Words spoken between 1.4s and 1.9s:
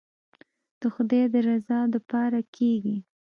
رضا